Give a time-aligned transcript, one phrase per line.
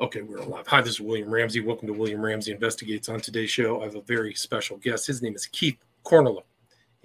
[0.00, 0.66] Okay, we're live.
[0.68, 1.60] Hi, this is William Ramsey.
[1.60, 3.10] Welcome to William Ramsey Investigates.
[3.10, 5.06] On today's show, I have a very special guest.
[5.06, 5.76] His name is Keith
[6.06, 6.44] Korneluk,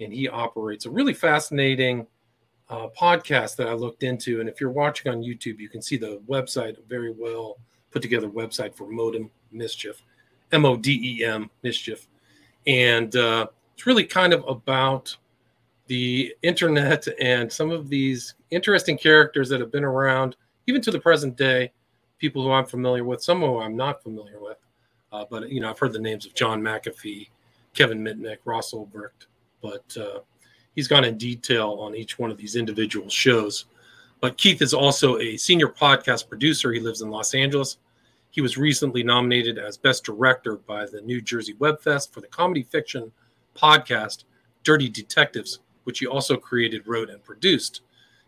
[0.00, 2.06] and he operates a really fascinating
[2.70, 4.40] uh, podcast that I looked into.
[4.40, 7.58] And if you're watching on YouTube, you can see the website, very well
[7.90, 10.02] put together website for Modem Mischief,
[10.52, 12.08] M O D E M Mischief.
[12.66, 15.14] And uh, it's really kind of about
[15.86, 20.36] the internet and some of these interesting characters that have been around,
[20.66, 21.72] even to the present day
[22.18, 24.58] people who I'm familiar with, some who I'm not familiar with.
[25.12, 27.28] Uh, but you know, I've heard the names of John McAfee,
[27.74, 29.26] Kevin Mitnick, Ross Ulbricht,
[29.62, 30.20] but uh,
[30.74, 33.66] he's gone in detail on each one of these individual shows.
[34.20, 36.72] But Keith is also a senior podcast producer.
[36.72, 37.78] He lives in Los Angeles.
[38.30, 42.26] He was recently nominated as Best Director by the New Jersey Web Fest for the
[42.26, 43.12] comedy fiction
[43.54, 44.24] podcast
[44.62, 47.82] Dirty Detectives, which he also created, wrote, and produced.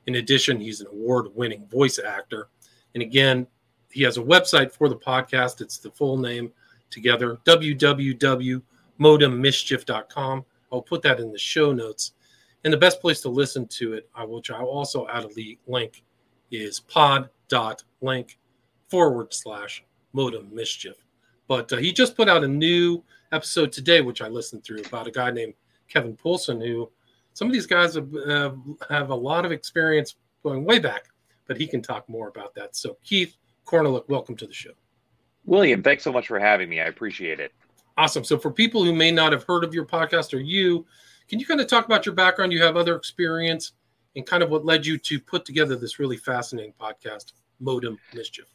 [0.06, 2.48] In addition, he's an award winning voice actor.
[2.94, 3.46] And again,
[3.90, 5.60] he has a website for the podcast.
[5.60, 6.52] It's the full name
[6.90, 10.44] together www.modemmischief.com.
[10.70, 12.12] I'll put that in the show notes.
[12.64, 16.02] And the best place to listen to it, I will I'll also add a link,
[16.50, 18.38] is pod.link
[18.88, 20.96] forward slash modem mischief.
[21.46, 25.06] But uh, he just put out a new episode today, which I listened through about
[25.06, 25.54] a guy named
[25.88, 26.90] Kevin Poulsen, who
[27.32, 28.52] some of these guys have, uh,
[28.90, 31.04] have a lot of experience going way back,
[31.46, 32.76] but he can talk more about that.
[32.76, 33.36] So, Keith,
[33.68, 34.70] Korneluk, welcome to the show.
[35.44, 36.80] William, thanks so much for having me.
[36.80, 37.52] I appreciate it.
[37.98, 38.24] Awesome.
[38.24, 40.86] So, for people who may not have heard of your podcast or you,
[41.28, 42.52] can you kind of talk about your background?
[42.52, 43.72] You have other experience
[44.16, 48.46] and kind of what led you to put together this really fascinating podcast, Modem Mischief.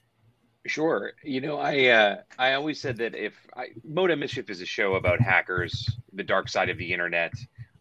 [0.65, 1.11] Sure.
[1.23, 4.95] You know, I uh, I always said that if I, Modem Mischief is a show
[4.95, 7.33] about hackers, the dark side of the internet.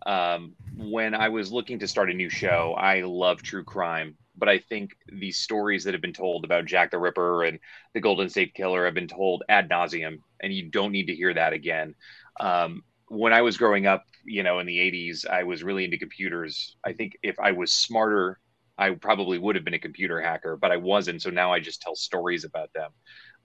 [0.05, 4.49] Um, when I was looking to start a new show, I love true crime but
[4.49, 7.59] I think these stories that have been told about Jack the Ripper and
[7.95, 11.35] the Golden State Killer have been told ad nauseum, and you don't need to hear
[11.35, 11.95] that again.
[12.41, 15.99] Um, when I was growing up, you know, in the 80s, I was really into
[15.99, 16.77] computers.
[16.85, 18.39] I think if I was smarter,
[18.79, 21.21] I probably would have been a computer hacker, but I wasn't.
[21.21, 22.91] So now I just tell stories about them.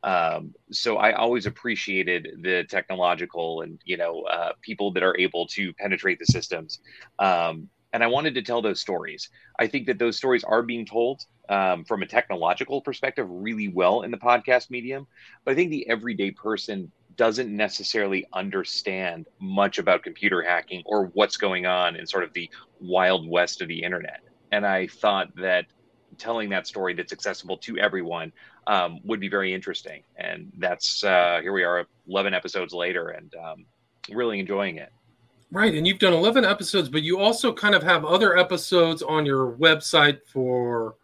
[0.04, 5.48] Um, so I always appreciated the technological and, you know, uh, people that are able
[5.48, 6.80] to penetrate the systems.
[7.20, 9.30] Um, and I wanted to tell those stories.
[9.60, 14.02] I think that those stories are being told um, from a technological perspective really well
[14.02, 15.08] in the podcast medium,
[15.46, 21.38] but I think the everyday person doesn't necessarily understand much about computer hacking or what's
[21.38, 22.50] going on in sort of the
[22.80, 24.22] wild west of the internet.
[24.52, 25.66] And I thought that
[26.18, 28.32] telling that story that's accessible to everyone
[28.68, 30.04] um, would be very interesting.
[30.16, 33.66] And that's uh, here we are, 11 episodes later, and um,
[34.12, 34.92] really enjoying it.
[35.52, 35.74] Right.
[35.74, 39.54] And you've done 11 episodes, but you also kind of have other episodes on your
[39.54, 40.96] website for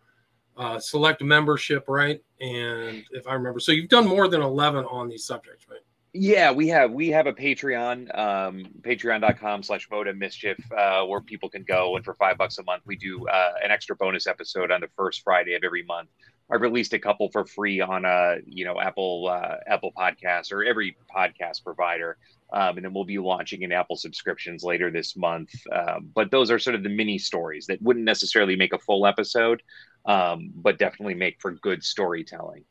[0.57, 2.21] uh, select membership, right?
[2.41, 5.79] And if I remember, so you've done more than 11 on these subjects, right?
[6.15, 11.49] Yeah, we have we have a Patreon, um, patreon.com slash modem mischief, uh, where people
[11.49, 14.69] can go and for five bucks a month we do uh, an extra bonus episode
[14.69, 16.09] on the first Friday of every month.
[16.51, 20.63] I've released a couple for free on a you know Apple uh, Apple Podcasts or
[20.63, 22.17] every podcast provider.
[22.53, 25.53] Um, and then we'll be launching in Apple subscriptions later this month.
[25.71, 29.07] Um, but those are sort of the mini stories that wouldn't necessarily make a full
[29.07, 29.63] episode,
[30.05, 32.63] um, but definitely make for good storytelling.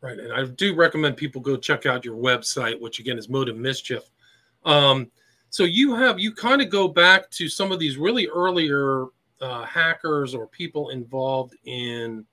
[0.00, 3.62] Right, and I do recommend people go check out your website, which again is Modem
[3.62, 4.02] Mischief.
[4.64, 5.12] Um,
[5.50, 9.06] so you have you kind of go back to some of these really earlier
[9.40, 12.26] uh, hackers or people involved in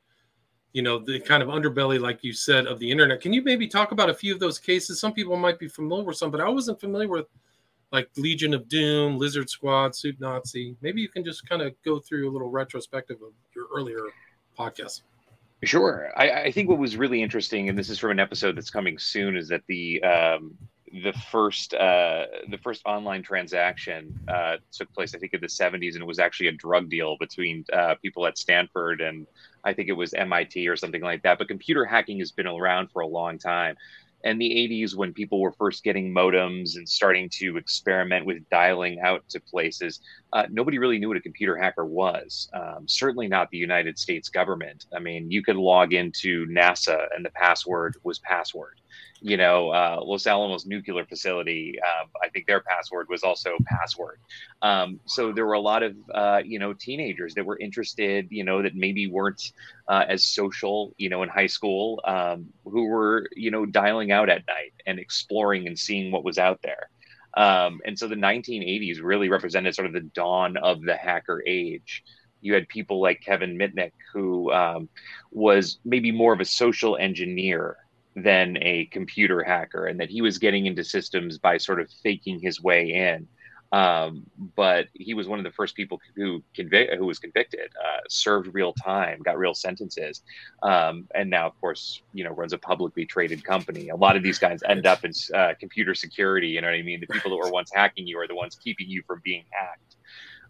[0.74, 3.22] you know the kind of underbelly like you said of the internet.
[3.22, 5.00] Can you maybe talk about a few of those cases?
[5.00, 7.28] Some people might be familiar with some but i wasn't familiar with
[7.92, 10.76] like legion of doom lizard squad soup nazi.
[10.82, 14.04] Maybe you can just kind of go through a little retrospective of your earlier
[14.58, 15.02] podcast
[15.64, 16.12] sure.
[16.16, 18.98] I, I, think what was really interesting and this is from an episode that's coming
[18.98, 20.58] soon is that the um,
[20.92, 25.94] the first uh, the first online transaction uh, took place, I think, in the 70s,
[25.94, 29.28] and it was actually a drug deal between uh, people at Stanford and
[29.64, 31.38] I think it was MIT or something like that.
[31.38, 33.76] But computer hacking has been around for a long time.
[34.24, 39.00] And the 80s, when people were first getting modems and starting to experiment with dialing
[39.00, 40.02] out to places,
[40.34, 42.50] uh, nobody really knew what a computer hacker was.
[42.54, 44.88] Um, certainly not the United States government.
[44.94, 48.82] I mean, you could log into NASA and the password was password
[49.22, 51.76] you know, uh, Los Alamos nuclear facility.
[51.86, 54.20] Uh, I think their password was also password.
[54.62, 58.44] Um, so there were a lot of, uh, you know, teenagers that were interested, you
[58.44, 59.52] know, that maybe weren't
[59.88, 64.30] uh, as social, you know, in high school, um, who were, you know, dialing out
[64.30, 66.90] at night and exploring and seeing what was out there.
[67.36, 72.04] Um, and so the 1980s really represented sort of the dawn of the hacker age
[72.42, 74.88] you had people like Kevin Mitnick, who um,
[75.32, 77.78] was maybe more of a social engineer
[78.16, 82.40] than a computer hacker, and that he was getting into systems by sort of faking
[82.40, 83.28] his way in.
[83.72, 84.24] Um,
[84.56, 88.74] but he was one of the first people who who was convicted, uh, served real
[88.74, 90.24] time, got real sentences,
[90.64, 93.90] um, and now, of course, you know, runs a publicly traded company.
[93.90, 96.48] A lot of these guys end up in uh, computer security.
[96.48, 97.00] You know what I mean?
[97.00, 99.98] The people that were once hacking you are the ones keeping you from being hacked.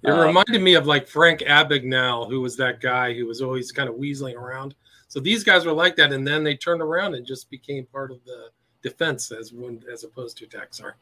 [0.04, 3.72] It um, reminded me of like Frank Abagnale, who was that guy who was always
[3.74, 4.76] kind of weaseling around.
[5.10, 8.12] So these guys were like that, and then they turned around and just became part
[8.12, 8.50] of the
[8.82, 10.74] defense as one as opposed to attack.
[10.74, 10.94] Sorry.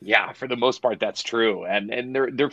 [0.00, 2.50] Yeah, for the most part, that's true, and and they're they're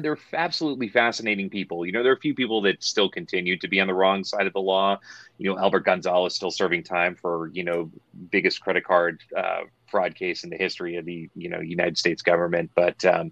[0.00, 1.84] they're absolutely fascinating people.
[1.84, 4.22] You know, there are a few people that still continue to be on the wrong
[4.22, 5.00] side of the law.
[5.36, 7.90] You know, Albert Gonzalez still serving time for you know
[8.30, 12.22] biggest credit card uh, fraud case in the history of the you know United States
[12.22, 12.70] government.
[12.74, 13.30] But um,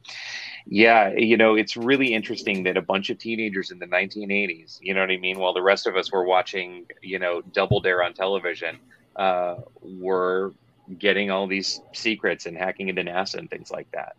[0.67, 4.95] yeah, you know, it's really interesting that a bunch of teenagers in the 1980s, you
[4.95, 8.05] know what I mean, while the rest of us were watching you know Double Dare
[8.05, 8.79] on television,
[9.17, 10.53] uh, were
[10.99, 14.17] getting all these secrets and hacking into NASA and things like that.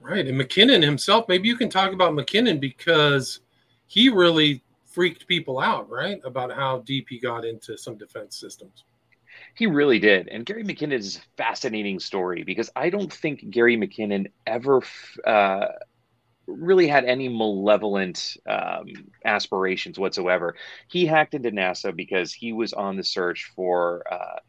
[0.00, 0.26] Right.
[0.26, 3.40] And McKinnon himself, maybe you can talk about McKinnon because
[3.86, 6.20] he really freaked people out, right?
[6.24, 8.84] About how deep he got into some defense systems.
[9.54, 10.28] He really did.
[10.28, 14.82] And Gary McKinnon is a fascinating story because I don't think Gary McKinnon ever
[15.24, 15.66] uh,
[16.46, 18.86] really had any malevolent um,
[19.24, 20.56] aspirations whatsoever.
[20.88, 24.40] He hacked into NASA because he was on the search for uh,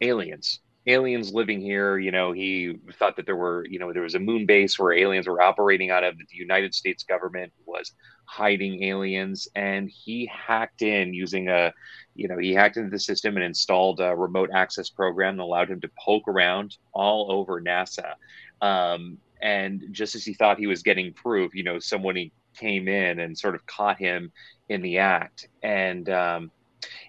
[0.00, 1.98] aliens aliens living here.
[1.98, 4.92] You know, he thought that there were, you know, there was a moon base where
[4.92, 6.18] aliens were operating out of.
[6.18, 7.92] That the United States government was
[8.24, 11.72] hiding aliens, and he hacked in using a,
[12.14, 15.70] you know, he hacked into the system and installed a remote access program that allowed
[15.70, 18.14] him to poke around all over NASA.
[18.60, 23.18] Um, and just as he thought he was getting proof, you know, someone came in
[23.18, 24.30] and sort of caught him
[24.68, 26.50] in the act, and um,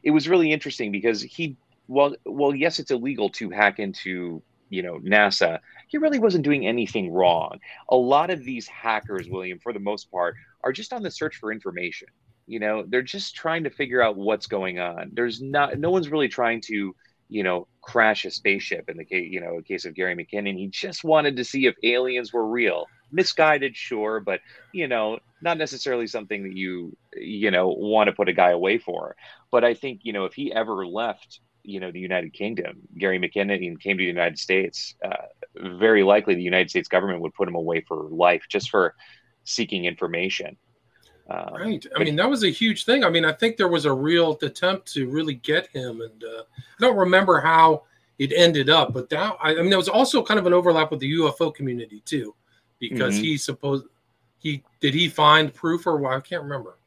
[0.03, 1.55] it was really interesting because he
[1.87, 5.59] well, well, yes, it's illegal to hack into you know NASA.
[5.93, 7.59] He really wasn't doing anything wrong.
[7.89, 11.35] A lot of these hackers, William, for the most part, are just on the search
[11.35, 12.07] for information.
[12.47, 15.11] You know, they're just trying to figure out what's going on.
[15.13, 16.95] There's not, no one's really trying to,
[17.29, 18.89] you know, crash a spaceship.
[18.89, 21.75] In the case, you know, case of Gary McKinnon, he just wanted to see if
[21.83, 22.87] aliens were real.
[23.11, 24.39] Misguided, sure, but
[24.71, 28.79] you know, not necessarily something that you, you know, want to put a guy away
[28.79, 29.15] for.
[29.51, 33.19] But I think, you know, if he ever left you know the United Kingdom, Gary
[33.19, 37.47] McKinnon came to the United States, uh, very likely the United States government would put
[37.47, 38.95] him away for life just for
[39.43, 40.57] seeking information.
[41.29, 41.85] Um, right.
[41.95, 43.03] I mean, that was a huge thing.
[43.03, 46.43] I mean, I think there was a real attempt to really get him, and uh,
[46.59, 47.83] I don't remember how
[48.19, 50.91] it ended up, but that I, I, mean, there was also kind of an overlap
[50.91, 52.35] with the UFO community too,
[52.79, 53.23] because mm-hmm.
[53.23, 53.85] he supposed
[54.37, 56.77] he did he find proof or well, I can't remember.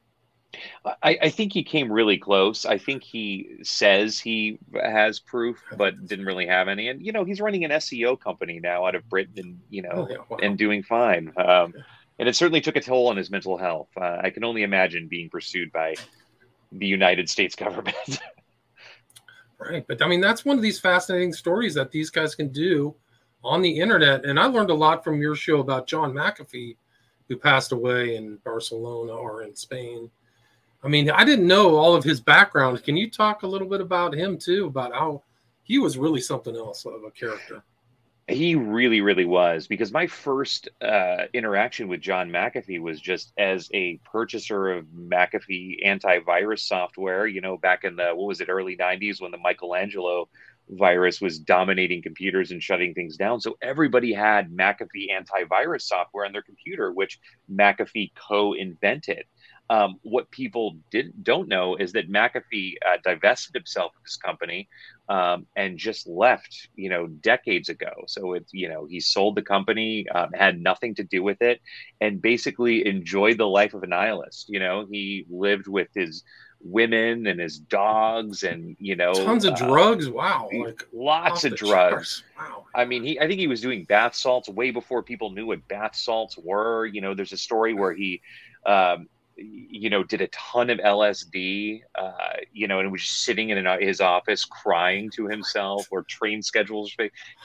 [0.85, 2.65] I, I, think he came really close.
[2.65, 6.89] I think he says he has proof, but didn't really have any.
[6.89, 9.91] And you know, he's running an SEO company now out of Britain, and you know,
[9.95, 10.39] oh, yeah, wow.
[10.43, 11.33] and doing fine.
[11.37, 11.75] Um,
[12.19, 13.89] and it certainly took a toll on his mental health.
[13.97, 15.95] Uh, I can only imagine being pursued by
[16.73, 18.21] the United States government.
[19.59, 22.95] right, but I mean, that's one of these fascinating stories that these guys can do
[23.45, 24.25] on the internet.
[24.25, 26.77] And I learned a lot from your show about John McAfee,
[27.29, 30.11] who passed away in Barcelona or in Spain
[30.87, 32.81] I mean, I didn't know all of his background.
[32.85, 34.67] Can you talk a little bit about him too?
[34.67, 35.25] About how
[35.65, 37.65] he was really something else of a character.
[38.29, 43.69] He really, really was because my first uh, interaction with John McAfee was just as
[43.75, 47.27] a purchaser of McAfee antivirus software.
[47.27, 50.29] You know, back in the what was it, early '90s when the Michelangelo
[50.71, 53.41] virus was dominating computers and shutting things down.
[53.41, 57.19] So everybody had McAfee antivirus software on their computer, which
[57.53, 59.25] McAfee co-invented.
[59.69, 64.69] Um, what people did don't know is that McAfee uh, divested himself of his company
[65.09, 68.05] um, and just left, you know, decades ago.
[68.07, 71.61] So it's you know he sold the company, um, had nothing to do with it,
[72.01, 74.49] and basically enjoyed the life of a nihilist.
[74.49, 76.23] You know, he lived with his
[76.63, 80.09] women and his dogs and you know tons of uh, drugs?
[80.09, 82.23] Wow like lots of drugs.
[82.39, 82.65] Wow.
[82.75, 85.67] I mean he i think he was doing bath salts way before people knew what
[85.69, 86.87] bath salts were.
[86.87, 88.21] You know there's a story where he
[88.65, 92.13] um, you know, did a ton of LSD, uh,
[92.53, 96.43] you know, and was just sitting in an, his office crying to himself or train
[96.43, 96.95] schedules.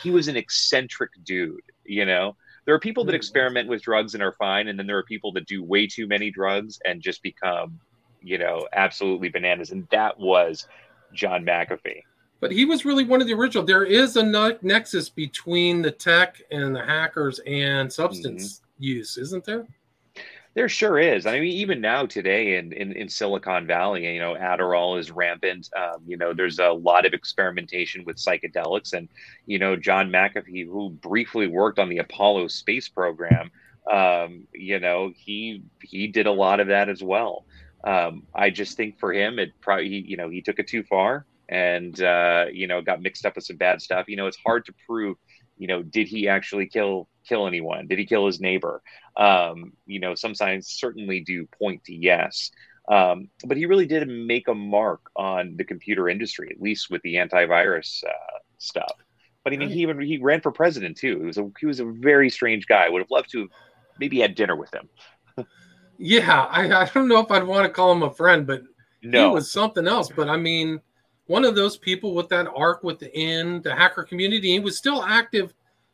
[0.02, 2.36] He was an eccentric dude, you know.
[2.66, 3.18] There are people that hmm.
[3.18, 6.08] experiment with drugs and are fine, and then there are people that do way too
[6.08, 7.80] many drugs and just become,
[8.22, 9.72] you know, absolutely bananas.
[9.72, 10.68] And that was
[11.14, 12.04] John McAfee.
[12.40, 13.64] But he was really one of the original.
[13.64, 18.84] There is a nexus between the tech and the hackers and substance mm-hmm.
[18.84, 19.68] use, isn't there?
[20.54, 21.26] There sure is.
[21.26, 25.70] I mean, even now today in, in, in Silicon Valley, you know, Adderall is rampant.
[25.78, 28.92] Um, you know, there's a lot of experimentation with psychedelics.
[28.92, 29.08] And,
[29.46, 33.50] you know, John McAfee, who briefly worked on the Apollo space program,
[33.90, 37.46] um, you know, he he did a lot of that as well.
[37.86, 41.26] Um, I just think for him, it probably, you know, he took it too far
[41.48, 44.10] and, uh, you know, got mixed up with some bad stuff.
[44.10, 45.18] You know, it's hard to prove
[45.62, 47.86] you know, did he actually kill kill anyone?
[47.86, 48.82] Did he kill his neighbor?
[49.16, 52.50] Um, you know, some signs certainly do point to yes.
[52.90, 57.04] Um, but he really did make a mark on the computer industry, at least with
[57.04, 58.92] the antivirus uh, stuff.
[59.44, 61.20] But I mean, he even he ran for president too.
[61.20, 62.88] He was a he was a very strange guy.
[62.88, 63.50] I would have loved to have
[64.00, 64.90] maybe had dinner with him.
[66.00, 68.64] yeah, I, I don't know if I'd want to call him a friend, but
[69.04, 69.30] no.
[69.30, 70.10] he was something else.
[70.10, 70.82] But I mean,
[71.32, 74.52] one of those people with that arc within the hacker community.
[74.52, 75.54] He was still active,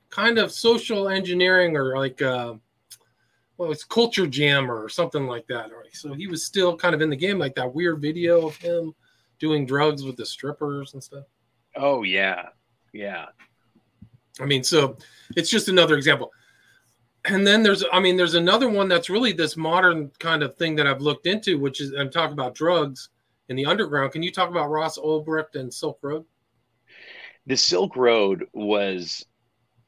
[0.10, 2.56] kind of social engineering or like, uh,
[3.58, 5.70] well, it's culture jammer or something like that.
[5.72, 5.94] Right?
[5.94, 8.96] So he was still kind of in the game, like that weird video of him
[9.38, 11.26] doing drugs with the strippers and stuff.
[11.76, 12.50] Oh yeah,
[12.92, 13.28] yeah.
[14.42, 14.98] I mean, so
[15.36, 16.32] it's just another example.
[17.26, 20.76] And then there's, I mean, there's another one that's really this modern kind of thing
[20.78, 23.10] that I've looked into, which is I'm talking about drugs
[23.50, 24.12] in the underground.
[24.12, 26.26] Can you talk about Ross Ulbricht and Silk Road?
[27.46, 29.26] The Silk Road was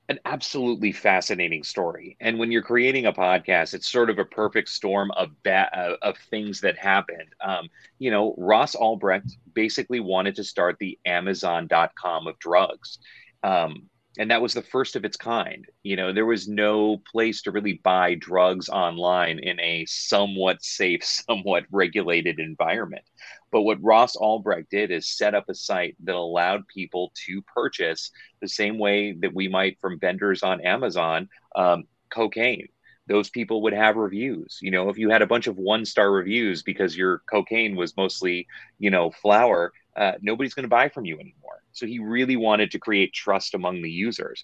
[0.09, 2.17] an absolutely fascinating story.
[2.19, 5.97] And when you're creating a podcast, it's sort of a perfect storm of ba- uh,
[6.01, 7.35] of things that happened.
[7.41, 12.97] Um, you know, Ross Ulbricht basically wanted to start the Amazon.com of drugs.
[13.43, 13.87] Um,
[14.19, 15.65] and that was the first of its kind.
[15.81, 21.03] You know, there was no place to really buy drugs online in a somewhat safe,
[21.29, 23.05] somewhat regulated environment.
[23.49, 28.11] But what Ross Ulbricht did is set up a site that allowed people to purchase
[28.41, 32.67] the same way that we might from vendors on Amazon um, cocaine.
[33.07, 34.59] Those people would have reviews.
[34.61, 37.95] You know, if you had a bunch of one star reviews because your cocaine was
[37.95, 38.47] mostly,
[38.79, 41.58] you know, flour, uh, nobody's going to buy from you anymore.
[41.71, 44.43] So he really wanted to create trust among the users.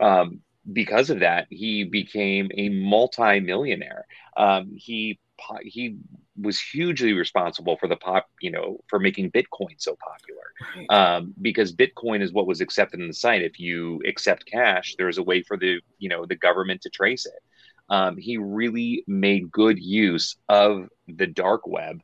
[0.00, 0.40] Um,
[0.72, 4.06] because of that, he became a multi-millionaire.
[4.36, 5.18] Um, he
[5.62, 5.96] he
[6.40, 10.86] was hugely responsible for the pop, you know, for making Bitcoin so popular.
[10.88, 13.42] Um, because Bitcoin is what was accepted in the site.
[13.42, 16.90] If you accept cash, there is a way for the, you know, the government to
[16.90, 17.42] trace it.
[17.88, 22.00] Um, he really made good use of the dark web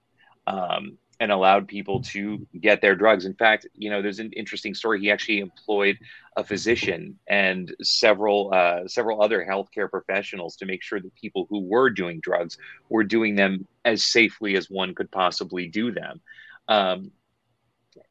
[0.47, 3.25] um, and allowed people to get their drugs.
[3.25, 5.01] In fact, you know, there's an interesting story.
[5.01, 5.99] He actually employed
[6.37, 11.61] a physician and several uh, several other healthcare professionals to make sure that people who
[11.61, 12.59] were doing drugs
[12.89, 16.21] were doing them as safely as one could possibly do them.
[16.69, 17.11] Um,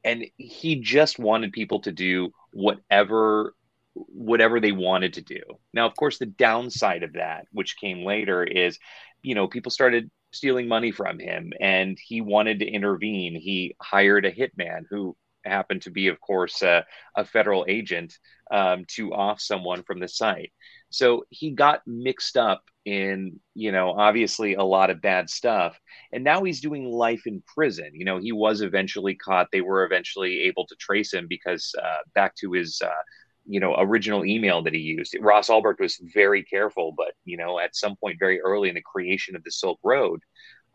[0.04, 3.54] and he just wanted people to do whatever
[3.94, 5.42] whatever they wanted to do.
[5.74, 8.80] Now, of course, the downside of that, which came later, is
[9.22, 13.36] you know people started stealing money from him and he wanted to intervene.
[13.36, 15.16] He hired a hitman who
[15.46, 16.82] happened to be, of course, uh,
[17.16, 18.14] a federal agent
[18.52, 20.52] um, to off someone from the site.
[20.90, 25.78] So he got mixed up in, you know, obviously a lot of bad stuff.
[26.14, 27.92] And now he's doing life in prison.
[27.94, 29.48] You know, he was eventually caught.
[29.52, 33.04] They were eventually able to trace him because uh, back to his uh,
[33.48, 35.16] you know original email that he used.
[35.20, 38.82] Ross Ulbricht was very careful, but you know at some point very early in the
[38.82, 40.22] creation of the Silk Road,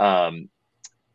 [0.01, 0.49] um,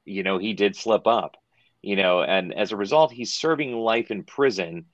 [0.05, 1.35] you know he did slip up,
[1.81, 4.85] you know, and as a result he's serving life in prison.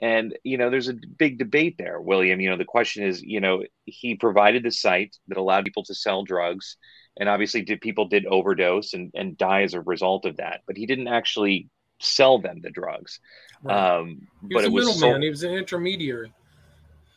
[0.00, 2.40] And you know, there's a big debate there, William.
[2.40, 5.94] You know, the question is, you know, he provided the site that allowed people to
[5.94, 6.76] sell drugs,
[7.18, 10.60] and obviously, did people did overdose and, and die as a result of that.
[10.68, 11.68] But he didn't actually
[12.00, 13.20] sell them the drugs.
[13.62, 13.98] Right.
[13.98, 15.22] Um, he was but a middleman.
[15.22, 16.32] he was an intermediary.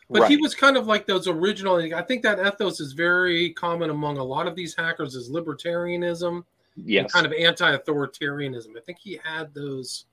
[0.09, 0.31] But right.
[0.31, 1.77] he was kind of like those original.
[1.77, 6.43] I think that ethos is very common among a lot of these hackers is libertarianism,
[6.75, 8.75] yes, kind of anti-authoritarianism.
[8.75, 10.05] I think he had those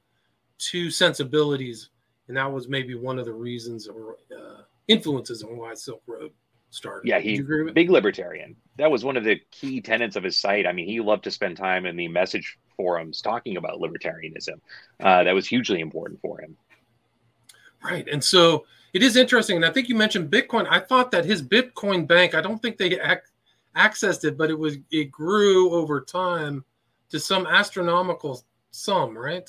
[0.58, 1.90] two sensibilities,
[2.28, 6.30] and that was maybe one of the reasons or uh, influences on why Silk Road
[6.70, 7.08] started.
[7.08, 8.54] Yeah, he big libertarian.
[8.76, 10.64] That was one of the key tenets of his site.
[10.64, 14.61] I mean, he loved to spend time in the message forums talking about libertarianism.
[14.99, 16.56] Uh, that was hugely important for him.
[17.85, 18.08] Right.
[18.11, 19.56] And so it is interesting.
[19.56, 20.66] And I think you mentioned Bitcoin.
[20.70, 23.20] I thought that his Bitcoin bank, I don't think they ac-
[23.76, 26.64] accessed it, but it was it grew over time
[27.11, 29.49] to some astronomical sum, right?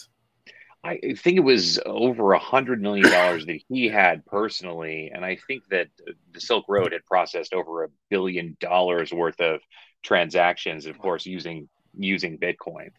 [0.83, 5.38] I think it was over a hundred million dollars that he had personally, and I
[5.45, 5.89] think that
[6.31, 9.59] the Silk Road had processed over a billion dollars worth of
[10.03, 11.67] transactions, of course, using
[11.98, 12.91] using Bitcoin.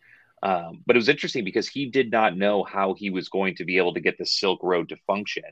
[0.43, 3.65] Um, but it was interesting because he did not know how he was going to
[3.65, 5.45] be able to get the Silk Road to function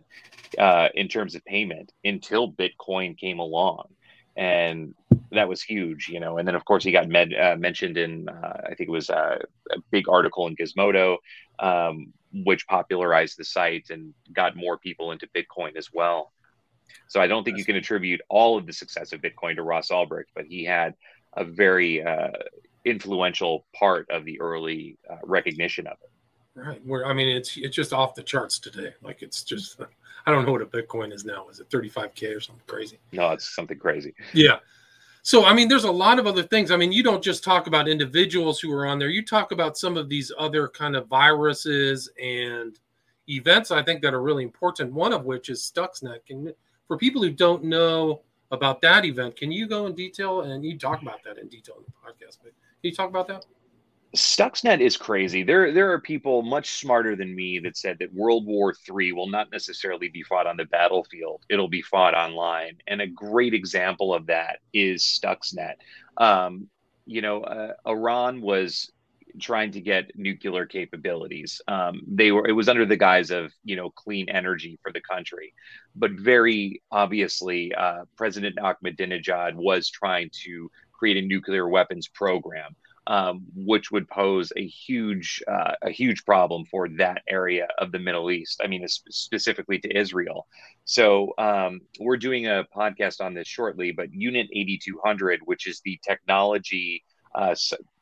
[0.59, 3.89] uh, in terms of payment until Bitcoin came along.
[4.39, 4.95] and
[5.33, 6.39] that was huge, you know.
[6.39, 9.11] And then of course he got med, uh, mentioned in uh, I think it was
[9.11, 9.39] uh,
[9.73, 11.19] a big article in Gizmodo,
[11.59, 16.33] um, which popularized the site and got more people into Bitcoin as well.
[17.09, 19.89] So I don't think you can attribute all of the success of Bitcoin to Ross
[19.91, 20.95] Ulbricht, but he had
[21.37, 22.31] a very uh,
[22.85, 26.11] influential part of the early uh, recognition of it.
[26.55, 26.85] Right.
[26.85, 28.93] Where I mean, it's it's just off the charts today.
[29.03, 29.81] Like it's just
[30.27, 31.49] I don't know what a Bitcoin is now.
[31.49, 32.99] Is it 35k or something crazy?
[33.13, 34.15] No, it's something crazy.
[34.33, 34.59] Yeah.
[35.23, 36.71] So I mean, there's a lot of other things.
[36.71, 39.09] I mean, you don't just talk about individuals who are on there.
[39.09, 42.79] You talk about some of these other kind of viruses and
[43.29, 43.71] events.
[43.71, 44.93] I think that are really important.
[44.93, 46.27] One of which is Stuxnet.
[46.27, 46.53] Can
[46.89, 50.79] for people who don't know about that event, can you go in detail and you
[50.79, 52.39] talk about that in detail in the podcast?
[52.43, 53.45] But can you talk about that?
[54.17, 55.43] Stuxnet is crazy.
[55.43, 59.29] There, there are people much smarter than me that said that World War III will
[59.29, 62.79] not necessarily be fought on the battlefield; it'll be fought online.
[62.87, 65.75] And a great example of that is Stuxnet.
[66.17, 66.69] Um,
[67.05, 68.91] you know, uh, Iran was
[69.41, 71.61] trying to get nuclear capabilities.
[71.69, 75.03] Um, they were it was under the guise of you know clean energy for the
[75.03, 75.53] country,
[75.95, 82.75] but very obviously, uh, President Ahmadinejad was trying to create a nuclear weapons program
[83.09, 87.99] um, which would pose a huge uh, a huge problem for that area of the
[87.99, 88.61] Middle East.
[88.63, 90.47] I mean, specifically to Israel.
[90.85, 93.93] So um, we're doing a podcast on this shortly.
[93.93, 97.03] But Unit 8200, which is the technology
[97.35, 97.55] uh,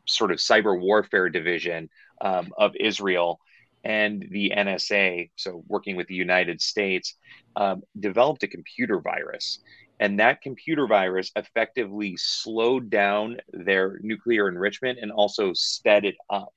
[0.07, 1.88] sort of cyber warfare division
[2.21, 3.38] um, of Israel.
[3.85, 7.15] And the NSA, so working with the United States,
[7.55, 9.61] um, developed a computer virus
[9.99, 16.53] and that computer virus effectively slowed down their nuclear enrichment and also sped it up.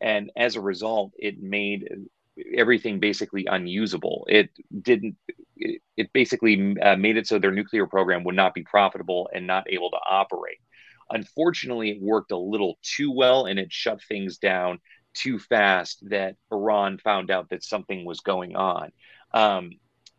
[0.00, 1.88] And as a result, it made
[2.56, 4.26] everything basically unusable.
[4.28, 4.50] It
[4.82, 5.16] didn't.
[5.56, 9.70] It, basically uh, made it so their nuclear program would not be profitable and not
[9.70, 10.58] able to operate.
[11.10, 14.80] Unfortunately, it worked a little too well and it shut things down
[15.14, 18.90] too fast that Iran found out that something was going on.
[19.32, 19.70] Um,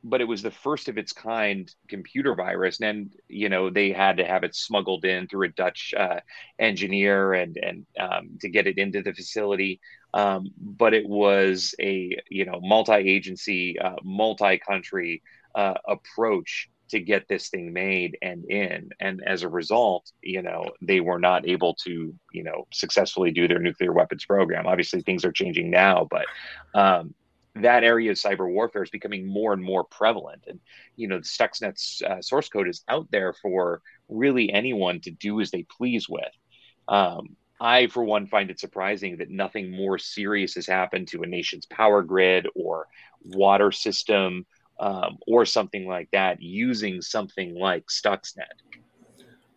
[0.08, 2.80] but it was the first of its kind computer virus.
[2.80, 6.20] And you know they had to have it smuggled in through a dutch uh,
[6.60, 9.82] engineer and and um, to get it into the facility.
[10.14, 15.24] Um, but it was a you know multi-agency uh, multi-country
[15.56, 18.92] uh, approach to get this thing made and in.
[19.00, 23.48] And as a result you know they were not able to you know successfully do
[23.48, 24.68] their nuclear weapons program.
[24.68, 26.26] Obviously things are changing now but
[26.80, 27.16] um,
[27.56, 30.44] that area of cyber warfare is becoming more and more prevalent.
[30.48, 30.60] And,
[30.96, 35.40] you know, the Stuxnet's uh, source code is out there for really anyone to do
[35.40, 36.32] as they please with.
[36.88, 41.28] Um, I, for one, find it surprising that nothing more serious has happened to a
[41.28, 42.88] nation's power grid or
[43.24, 44.46] water system
[44.80, 48.44] um, or something like that using something like Stuxnet.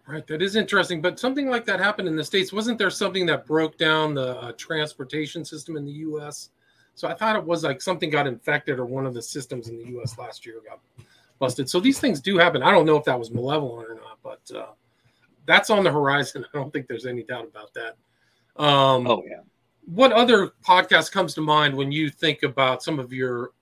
[0.06, 1.02] Right, that is interesting.
[1.02, 2.52] But something like that happened in the states.
[2.52, 6.50] Wasn't there something that broke down the uh, transportation system in the U.S.?
[6.98, 9.78] So I thought it was like something got infected or one of the systems in
[9.78, 10.18] the U.S.
[10.18, 10.80] last year got
[11.38, 11.70] busted.
[11.70, 12.61] So these things do happen.
[12.61, 14.72] I don't know if that was malevolent or not, but uh,
[15.46, 16.44] that's on the horizon.
[16.54, 17.96] I don't think there's any doubt about that.
[18.61, 19.42] Um, oh yeah.
[19.87, 23.52] What other podcast comes to mind when you think about some of your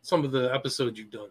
[0.00, 1.28] some of the episodes you've done?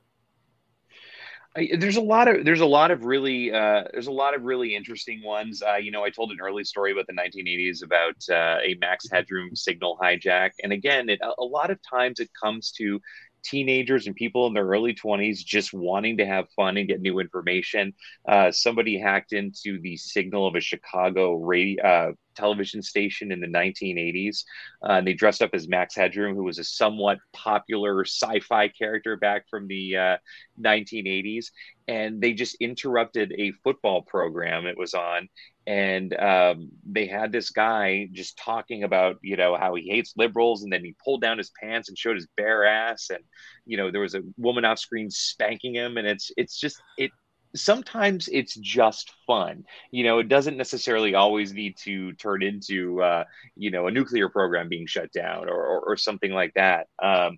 [1.56, 4.44] I, there's a lot of there's a lot of really uh, there's a lot of
[4.44, 5.64] really interesting ones.
[5.64, 9.08] Uh, you know, I told an early story about the 1980s about uh, a Max
[9.12, 13.02] Headroom signal hijack, and again, it, a lot of times it comes to
[13.44, 17.20] teenagers and people in their early 20s just wanting to have fun and get new
[17.20, 17.94] information.
[18.28, 23.48] Uh, somebody hacked into the signal of a Chicago radio uh, television station in the
[23.48, 24.44] 1980s.
[24.84, 28.68] Uh, and they dressed up as Max Headroom, who was a somewhat popular sci fi
[28.68, 30.18] character back from the
[30.62, 31.46] 1980s.
[31.46, 31.50] Uh,
[31.88, 35.28] and they just interrupted a football program it was on
[35.70, 40.64] and um, they had this guy just talking about you know how he hates liberals
[40.64, 43.24] and then he pulled down his pants and showed his bare ass and
[43.66, 47.12] you know there was a woman off screen spanking him and it's it's just it
[47.56, 49.66] sometimes it's just fun.
[49.92, 53.24] You know it doesn't necessarily always need to turn into uh,
[53.56, 56.88] you know a nuclear program being shut down or, or, or something like that.
[57.02, 57.38] Um,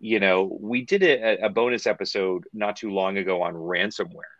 [0.00, 4.37] you know we did a, a bonus episode not too long ago on ransomware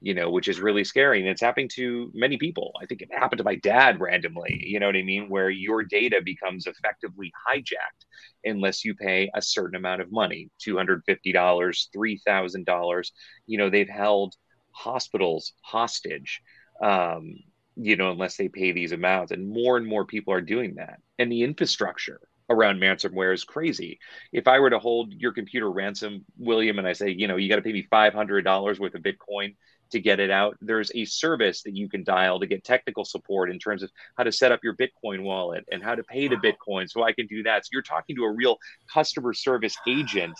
[0.00, 1.20] you know, which is really scary.
[1.20, 2.72] And it's happening to many people.
[2.80, 5.28] I think it happened to my dad randomly, you know what I mean?
[5.28, 8.04] Where your data becomes effectively hijacked
[8.44, 11.00] unless you pay a certain amount of money $250,
[11.34, 13.10] $3,000.
[13.46, 14.34] You know, they've held
[14.72, 16.42] hospitals hostage,
[16.82, 17.34] um,
[17.76, 19.32] you know, unless they pay these amounts.
[19.32, 21.00] And more and more people are doing that.
[21.18, 23.98] And the infrastructure around ransomware is crazy.
[24.32, 27.48] If I were to hold your computer ransom, William, and I say, you know, you
[27.48, 29.56] got to pay me $500 worth of Bitcoin
[29.90, 33.50] to get it out, there's a service that you can dial to get technical support
[33.50, 36.36] in terms of how to set up your Bitcoin wallet and how to pay the
[36.36, 36.90] Bitcoin.
[36.90, 37.64] So I can do that.
[37.64, 38.58] So you're talking to a real
[38.92, 40.36] customer service agent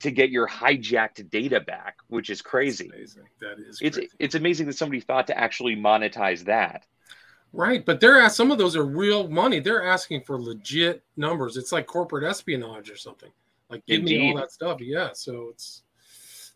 [0.00, 2.90] to get your hijacked data back, which is crazy.
[3.40, 4.10] That is it's crazy.
[4.18, 6.84] it's amazing that somebody thought to actually monetize that.
[7.52, 9.60] Right, but they're some of those are real money.
[9.60, 11.56] They're asking for legit numbers.
[11.56, 13.30] It's like corporate espionage or something.
[13.70, 14.18] Like give Indeed.
[14.18, 14.80] me all that stuff.
[14.80, 15.82] Yeah, so it's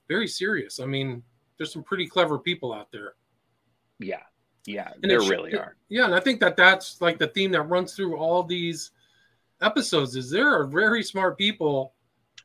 [0.08, 0.80] very serious.
[0.80, 1.22] I mean,
[1.60, 3.12] there's some pretty clever people out there.
[3.98, 4.22] Yeah,
[4.64, 5.76] yeah, And there really are.
[5.90, 8.92] Yeah, and I think that that's like the theme that runs through all these
[9.60, 11.92] episodes is there are very smart people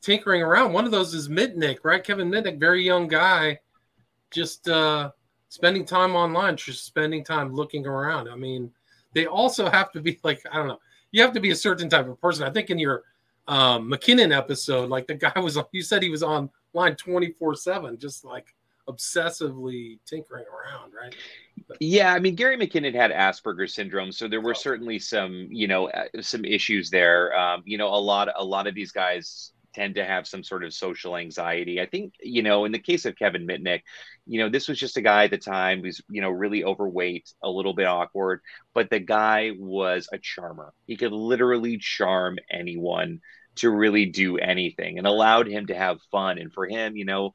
[0.01, 0.73] tinkering around.
[0.73, 2.03] One of those is Mitnick, right?
[2.03, 3.57] Kevin Mitnick, very young guy,
[4.31, 5.11] just uh
[5.47, 8.27] spending time online, just spending time looking around.
[8.27, 8.69] I mean,
[9.13, 10.79] they also have to be like, I don't know,
[11.11, 12.45] you have to be a certain type of person.
[12.45, 13.03] I think in your
[13.47, 18.53] um McKinnon episode, like the guy was you said he was online 24-7, just like
[18.89, 21.15] obsessively tinkering around, right?
[21.79, 24.53] Yeah, I mean Gary McKinnon had Asperger's syndrome, so there were Oh.
[24.53, 27.37] certainly some, you know, uh, some issues there.
[27.37, 30.63] Um, you know, a lot, a lot of these guys tend to have some sort
[30.63, 31.81] of social anxiety.
[31.81, 33.81] I think, you know, in the case of Kevin Mitnick,
[34.25, 37.29] you know, this was just a guy at the time who's, you know, really overweight,
[37.43, 38.39] a little bit awkward,
[38.73, 40.73] but the guy was a charmer.
[40.87, 43.19] He could literally charm anyone
[43.55, 46.37] to really do anything and allowed him to have fun.
[46.37, 47.31] And for him, you know,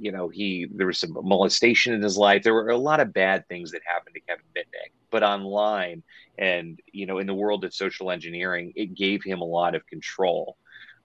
[0.00, 2.42] you know, he there was some molestation in his life.
[2.42, 6.02] There were a lot of bad things that happened to Kevin Mitnick, but online
[6.38, 9.86] and you know, in the world of social engineering, it gave him a lot of
[9.86, 10.56] control.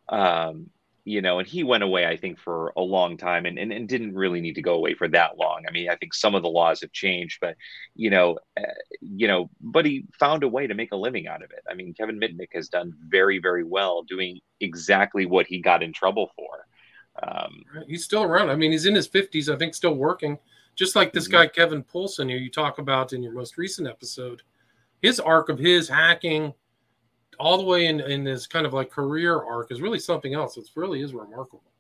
[0.08, 0.70] Um,
[1.08, 3.88] you know, and he went away, I think, for a long time and, and, and
[3.88, 5.64] didn't really need to go away for that long.
[5.68, 7.56] I mean, I think some of the laws have changed, but
[7.96, 8.64] you know, uh,
[9.02, 11.64] you know, but he found a way to make a living out of it.
[11.70, 15.94] I mean, Kevin Mitnick has done very, very well doing exactly what he got in
[15.94, 16.66] trouble for.
[17.24, 18.50] Um, He's still around.
[18.50, 20.38] I mean, he's in his 50s, I think, still working.
[20.76, 21.32] Just like this Mhm.
[21.32, 24.42] guy, Kevin Poulsen, who you talk about in your most recent episode.
[25.02, 26.54] His arc of his hacking
[27.40, 30.58] all the way in, in his kind of like career arc is really something else.
[30.58, 31.72] It really is remarkable.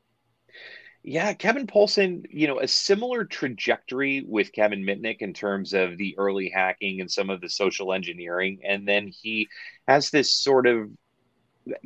[1.04, 6.16] Yeah, Kevin Poulsen, you know, a similar trajectory with Kevin Mitnick in terms of the
[6.18, 8.60] early hacking and some of the social engineering.
[8.64, 9.48] And then he
[9.88, 10.90] has this sort of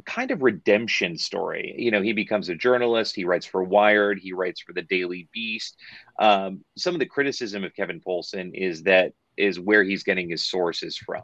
[0.05, 1.75] kind of redemption story.
[1.77, 5.29] You know, he becomes a journalist, he writes for Wired, he writes for the Daily
[5.33, 5.77] Beast.
[6.19, 10.45] Um, some of the criticism of Kevin Poulsen is that is where he's getting his
[10.45, 11.23] sources from.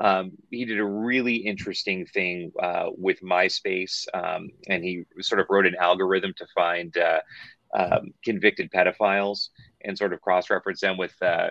[0.00, 5.46] Um, he did a really interesting thing uh, with MySpace, um, and he sort of
[5.48, 7.20] wrote an algorithm to find uh,
[7.72, 9.50] um, convicted pedophiles
[9.84, 11.50] and sort of cross-reference them with, uh,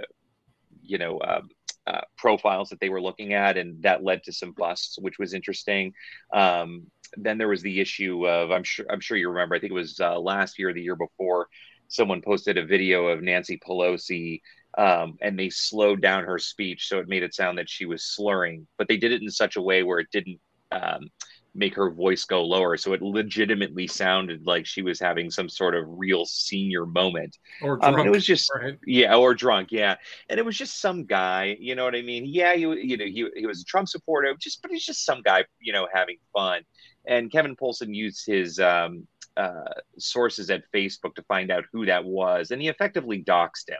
[0.81, 1.49] you know, um,
[1.87, 5.33] uh, profiles that they were looking at, and that led to some busts, which was
[5.33, 5.93] interesting.
[6.33, 9.55] Um, then there was the issue of I'm sure I'm sure you remember.
[9.55, 11.47] I think it was uh, last year, or the year before.
[11.87, 14.39] Someone posted a video of Nancy Pelosi
[14.77, 18.03] um, and they slowed down her speech so it made it sound that she was
[18.03, 20.39] slurring but they did it in such a way where it didn't
[20.71, 21.09] um,
[21.53, 22.77] make her voice go lower.
[22.77, 27.37] So it legitimately sounded like she was having some sort of real senior moment.
[27.61, 28.77] Or um, drunk, and it was just right?
[28.85, 29.95] yeah or drunk yeah.
[30.29, 32.25] And it was just some guy you know what i mean?
[32.25, 35.21] Yeah you, you know he, he was a trump supporter just but he's just some
[35.21, 36.61] guy you know having fun.
[37.05, 42.05] And kevin poulsen used his um, uh, sources at facebook to find out who that
[42.05, 43.79] was and he effectively doxed him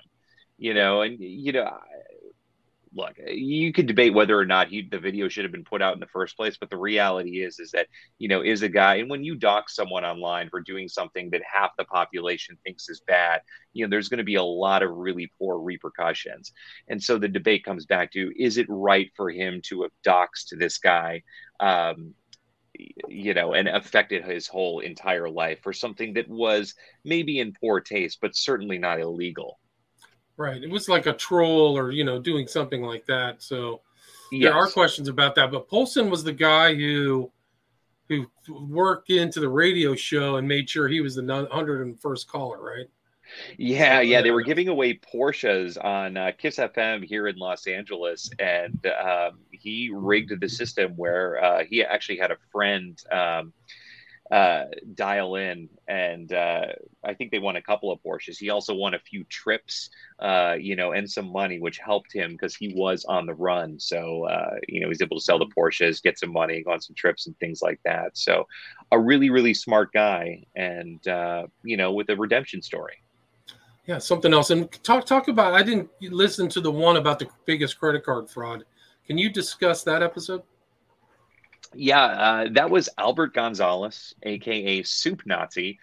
[0.62, 1.02] you know?
[1.02, 1.78] And you know
[2.94, 5.94] look you could debate whether or not he the video should have been put out
[5.94, 8.96] in the first place but the reality is is that you know is a guy
[8.96, 13.02] and when you dox someone online for doing something that half the population thinks is
[13.08, 13.42] bad
[13.74, 16.52] you know there's going to be a lot of really poor repercussions
[16.90, 20.58] and so the debate comes back to is it right for him to have doxed
[20.58, 21.22] this guy
[21.60, 22.14] um,
[23.08, 26.74] you know, and affected his whole entire life for something that was
[27.04, 29.60] maybe in poor taste, but certainly not illegal.
[30.42, 30.64] Right.
[30.64, 33.44] It was like a troll or, you know, doing something like that.
[33.44, 33.82] So
[34.32, 34.50] Yes.
[34.50, 35.52] there are questions about that.
[35.52, 37.32] But Poulsen was the guy who
[38.10, 42.88] who worked into the radio show and made sure he was the 101st caller, right?
[43.58, 48.30] Yeah, yeah, they were giving away Porsches on uh, Kiss FM here in Los Angeles,
[48.40, 53.54] and um, he rigged the system where uh, he actually had a friend um,
[54.32, 54.64] uh,
[54.96, 56.68] dial in, and uh,
[57.04, 58.38] I think they won a couple of Porsches.
[58.38, 59.90] He also won a few trips,
[60.20, 63.78] uh, you know, and some money, which helped him because he was on the run.
[63.78, 66.80] So, uh, you know, he's able to sell the Porsches, get some money, go on
[66.80, 68.18] some trips and things like that.
[68.18, 68.48] So,
[68.94, 72.96] a really, really smart guy, and uh, you know, with a redemption story.
[73.86, 74.52] Yeah, something else.
[74.52, 78.30] And talk talk about I didn't listen to the one about the biggest credit card
[78.30, 78.64] fraud.
[79.06, 80.44] Can you discuss that episode?
[81.74, 85.80] Yeah, uh, that was Albert Gonzalez, aka Soup Nazi,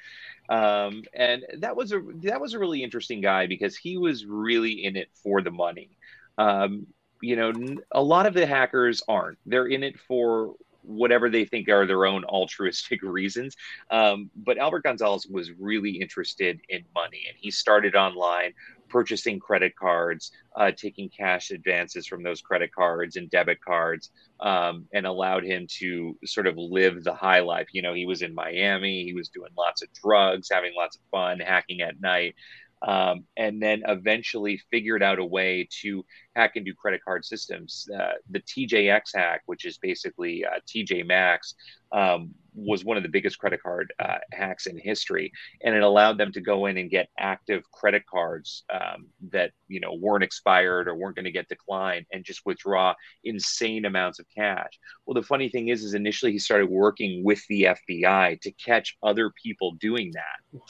[0.48, 4.85] um, and that was a that was a really interesting guy because he was really
[4.85, 5.96] in it for the money.
[6.37, 6.87] Um,
[7.22, 7.53] you know,
[7.90, 9.38] a lot of the hackers aren't.
[9.46, 13.57] They're in it for whatever they think are their own altruistic reasons.
[13.90, 18.53] Um, but Albert Gonzalez was really interested in money, and he started online
[18.88, 24.87] purchasing credit cards, uh, taking cash advances from those credit cards and debit cards, um,
[24.92, 27.68] and allowed him to sort of live the high life.
[27.72, 31.03] You know, he was in Miami, he was doing lots of drugs, having lots of
[31.11, 32.35] fun, hacking at night.
[32.81, 36.05] Um, and then eventually figured out a way to
[36.38, 37.88] hack into credit card systems.
[37.98, 41.55] Uh, the TJX hack, which is basically uh, TJ Maxx,
[41.92, 46.18] um, was one of the biggest credit card uh, hacks in history, and it allowed
[46.18, 50.88] them to go in and get active credit cards um, that you know weren't expired
[50.88, 54.72] or weren't going to get declined, and just withdraw insane amounts of cash.
[55.07, 58.96] Well, the funny thing is, is initially he started working with the FBI to catch
[59.03, 60.61] other people doing that,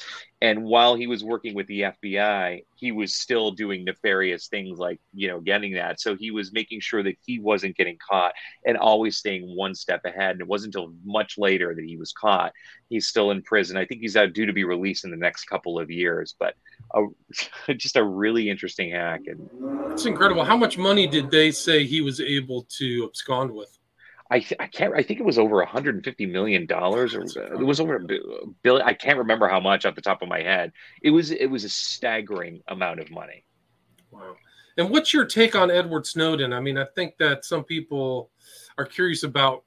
[0.40, 5.00] and while he was working with the FBI, he was still doing nefarious things like
[5.14, 6.00] you know getting that.
[6.00, 8.32] So he was making sure that he wasn't getting caught
[8.64, 10.32] and always staying one step ahead.
[10.32, 12.52] And it wasn't until much later that he was caught.
[12.88, 13.76] He's still in prison.
[13.76, 16.34] I think he's out due to be released in the next couple of years.
[16.38, 16.54] But
[16.94, 17.04] a,
[17.74, 19.22] just a really interesting hack.
[19.26, 19.48] And
[19.92, 20.44] it's incredible.
[20.44, 23.78] How much money did they say he was able to abscond with?
[24.30, 24.94] I, th- I can't.
[24.94, 28.86] I think it was over 150 million dollars, or it was over a billion.
[28.86, 30.72] I can't remember how much off the top of my head.
[31.02, 33.44] It was it was a staggering amount of money.
[34.10, 34.36] Wow.
[34.78, 36.52] And what's your take on Edward Snowden?
[36.52, 38.30] I mean, I think that some people
[38.78, 39.64] are curious about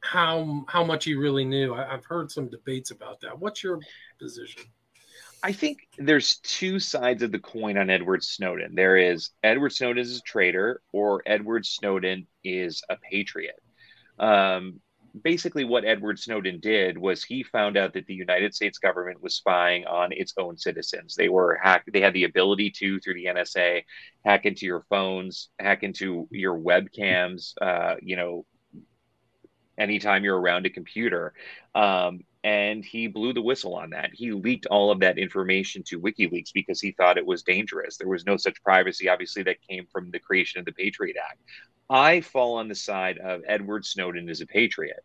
[0.00, 1.74] how how much he really knew.
[1.74, 3.38] I, have heard some debates about that.
[3.38, 3.78] What's your
[4.18, 4.62] position?
[5.44, 8.74] I think there's two sides of the coin on Edward Snowden.
[8.74, 13.60] There is Edward Snowden is a traitor, or Edward Snowden is a patriot.
[14.18, 14.80] Um,
[15.22, 19.34] basically, what Edward Snowden did was he found out that the United States government was
[19.34, 21.14] spying on its own citizens.
[21.14, 21.92] They were hacked.
[21.92, 23.82] They had the ability to, through the NSA,
[24.24, 27.54] hack into your phones, hack into your webcams.
[27.60, 28.46] Uh, you know,
[29.78, 31.34] anytime you're around a computer.
[31.74, 34.10] Um, and he blew the whistle on that.
[34.12, 37.96] He leaked all of that information to WikiLeaks because he thought it was dangerous.
[37.96, 41.38] There was no such privacy, obviously, that came from the creation of the Patriot Act.
[41.88, 45.04] I fall on the side of Edward Snowden as a patriot.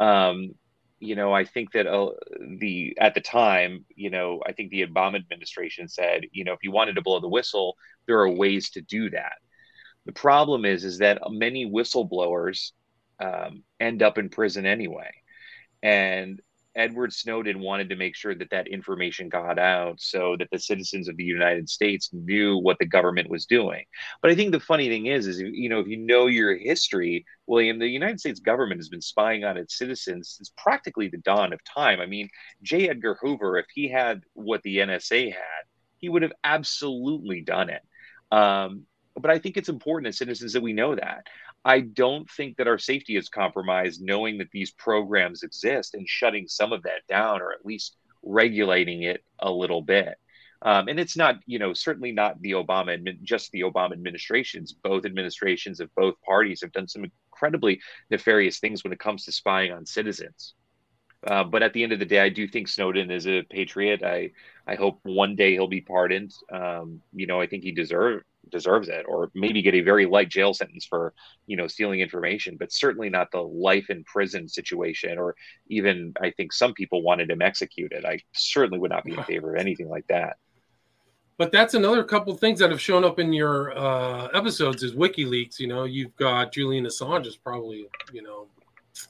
[0.00, 0.54] Um,
[0.98, 2.10] you know, I think that uh,
[2.58, 6.60] the at the time, you know, I think the Obama administration said, you know, if
[6.62, 9.34] you wanted to blow the whistle, there are ways to do that.
[10.06, 12.70] The problem is, is that many whistleblowers
[13.20, 15.10] um, end up in prison anyway.
[15.82, 16.40] And
[16.74, 21.08] Edward Snowden wanted to make sure that that information got out so that the citizens
[21.08, 23.84] of the United States knew what the government was doing.
[24.20, 27.24] But I think the funny thing is, is you know, if you know your history,
[27.46, 31.52] William, the United States government has been spying on its citizens since practically the dawn
[31.52, 32.00] of time.
[32.00, 32.28] I mean,
[32.62, 32.88] J.
[32.88, 35.64] Edgar Hoover, if he had what the NSA had,
[35.98, 37.82] he would have absolutely done it.
[38.30, 41.26] Um, but I think it's important as citizens that we know that.
[41.64, 46.48] I don't think that our safety is compromised knowing that these programs exist and shutting
[46.48, 50.14] some of that down or at least regulating it a little bit.
[50.64, 54.72] Um, and it's not, you know, certainly not the Obama, just the Obama administrations.
[54.72, 59.32] Both administrations of both parties have done some incredibly nefarious things when it comes to
[59.32, 60.54] spying on citizens.
[61.26, 64.02] Uh, but at the end of the day, I do think Snowden is a patriot.
[64.02, 64.32] I
[64.66, 66.32] I hope one day he'll be pardoned.
[66.52, 70.28] Um, you know, I think he deserve deserves it, or maybe get a very light
[70.28, 71.14] jail sentence for
[71.46, 75.34] you know stealing information, but certainly not the life in prison situation, or
[75.68, 78.04] even I think some people wanted him executed.
[78.04, 80.36] I certainly would not be in favor of anything like that.
[81.38, 85.58] But that's another couple things that have shown up in your uh, episodes is WikiLeaks.
[85.58, 88.46] You know, you've got Julian Assange is probably you know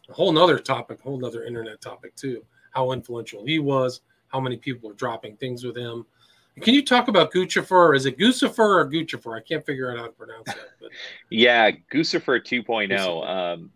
[0.09, 2.45] a whole nother topic, a whole nother internet topic too.
[2.71, 6.07] How influential he was, how many people are dropping things with him.
[6.61, 7.97] Can you talk about Guccifer?
[7.97, 9.37] Is it Guccifer or Guccifer?
[9.37, 10.71] I can't figure out how to pronounce that.
[10.81, 10.91] But...
[11.31, 13.29] yeah, Guccifer 2.0.
[13.29, 13.71] Um,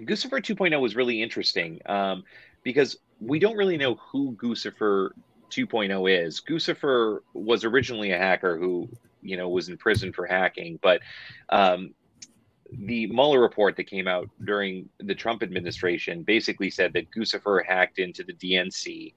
[0.00, 2.24] Guccifer 2.0 was really interesting um,
[2.62, 5.10] because we don't really know who Guccifer
[5.50, 6.40] 2.0 is.
[6.40, 8.88] Guccifer was originally a hacker who,
[9.22, 11.00] you know, was in prison for hacking, but
[11.48, 11.94] um,
[12.70, 17.98] the Mueller report that came out during the Trump administration basically said that Guccifer hacked
[17.98, 19.14] into the DNC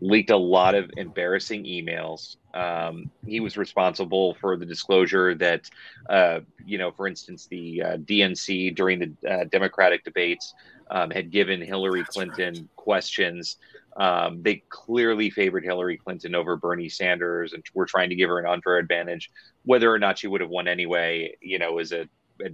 [0.00, 2.36] leaked a lot of embarrassing emails.
[2.54, 5.70] Um, he was responsible for the disclosure that,
[6.08, 10.54] uh, you know, for instance, the uh, DNC during the uh, Democratic debates
[10.90, 12.76] um, had given Hillary That's Clinton right.
[12.76, 13.56] questions.
[13.96, 18.38] Um, they clearly favored Hillary Clinton over Bernie Sanders and were trying to give her
[18.38, 19.30] an unfair advantage.
[19.64, 22.08] Whether or not she would have won anyway, you know, is a,
[22.44, 22.50] a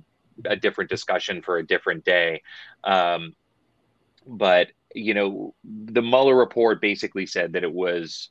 [0.46, 2.42] a different discussion for a different day.
[2.84, 3.34] Um,
[4.26, 8.30] but you know, the Mueller report basically said that it was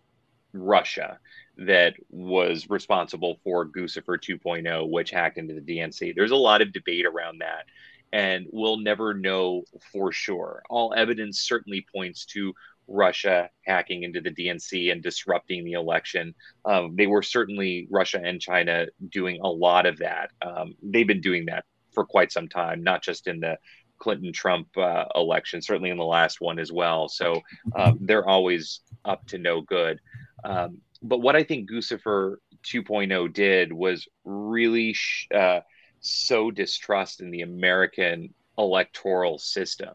[0.54, 1.20] Russia
[1.58, 6.16] that was responsible for Guccifer 2.0, which hacked into the DNC.
[6.16, 7.66] There's a lot of debate around that,
[8.12, 10.64] and we'll never know for sure.
[10.70, 12.54] All evidence certainly points to
[12.88, 16.34] Russia hacking into the DNC and disrupting the election.
[16.66, 20.32] Um, they were certainly Russia and China doing a lot of that.
[20.42, 23.58] Um, they've been doing that for quite some time, not just in the
[24.02, 27.08] Clinton Trump uh, election, certainly in the last one as well.
[27.08, 27.42] So
[27.76, 30.00] um, they're always up to no good.
[30.44, 35.62] Um, but what I think Guccifer 2.0 did was really sh- uh,
[36.00, 39.94] sow distrust in the American electoral system.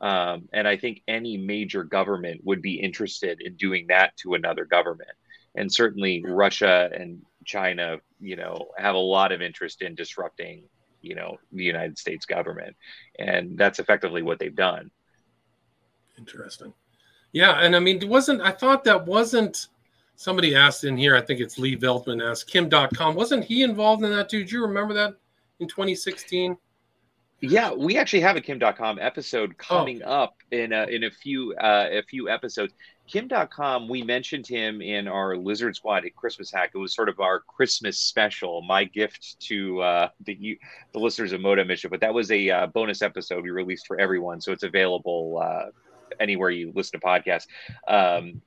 [0.00, 4.64] Um, and I think any major government would be interested in doing that to another
[4.64, 5.10] government.
[5.54, 10.64] And certainly Russia and China, you know, have a lot of interest in disrupting,
[11.00, 12.76] you know, the United States government.
[13.18, 14.90] And that's effectively what they've done.
[16.18, 16.72] Interesting.
[17.32, 17.60] Yeah.
[17.60, 19.68] And I mean, it wasn't, I thought that wasn't,
[20.16, 24.02] somebody asked in here, I think it's Lee Veltman asked, Kim Dotcom, wasn't he involved
[24.02, 24.44] in that too?
[24.44, 25.14] Do you remember that
[25.60, 26.56] in 2016?
[27.40, 29.54] Yeah, we actually have a Kim Dotcom episode oh.
[29.58, 30.10] coming oh.
[30.10, 32.74] up in a, in a few uh, a few episodes.
[33.06, 36.72] Kim Dotcom, we mentioned him in our Lizard Squad Christmas hack.
[36.74, 40.58] It was sort of our Christmas special, my gift to uh, the
[40.92, 41.90] the listeners of Modem Mischief.
[41.90, 45.66] But that was a uh, bonus episode we released for everyone, so it's available uh,
[46.20, 47.46] anywhere you listen to podcasts.
[47.86, 48.42] Um,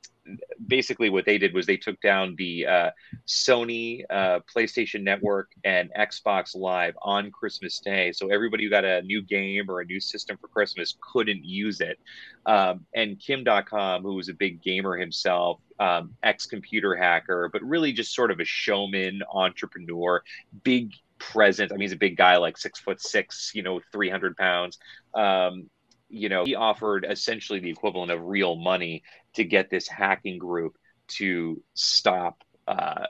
[0.67, 2.89] basically what they did was they took down the uh,
[3.27, 8.11] Sony uh, PlayStation Network and Xbox Live on Christmas Day.
[8.11, 11.81] So everybody who got a new game or a new system for Christmas couldn't use
[11.81, 11.99] it.
[12.45, 17.61] Um, and Kim Dotcom, who was a big gamer himself, um, ex computer hacker, but
[17.63, 20.23] really just sort of a showman, entrepreneur,
[20.63, 21.71] big presence.
[21.71, 24.77] I mean, he's a big guy, like six foot six, you know, 300 pounds.
[25.13, 25.69] Um,
[26.11, 30.77] you know, he offered essentially the equivalent of real money to get this hacking group
[31.07, 33.05] to stop, uh,